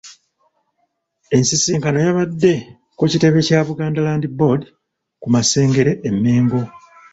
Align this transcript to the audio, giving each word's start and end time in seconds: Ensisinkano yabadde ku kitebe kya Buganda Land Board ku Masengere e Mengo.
Ensisinkano 1.37 1.97
yabadde 2.05 2.53
ku 2.97 3.03
kitebe 3.11 3.39
kya 3.47 3.59
Buganda 3.67 3.99
Land 4.05 4.25
Board 4.37 4.61
ku 5.21 5.27
Masengere 5.33 5.91
e 6.07 6.09
Mengo. 6.23 6.61